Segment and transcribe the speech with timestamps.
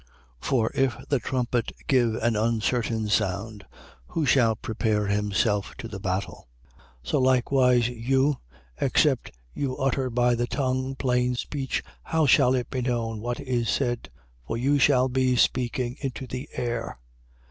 [0.41, 0.47] 14:8.
[0.49, 3.67] For if the trumpet give an uncertain sound,
[4.07, 6.47] who shall prepare himself to the battle?
[7.05, 7.11] 14:9.
[7.11, 8.37] So likewise you,
[8.81, 13.69] except you utter by the tongue plain speech, how shall it be known what is
[13.69, 14.09] said?
[14.47, 16.97] For you shall be speaking into the air.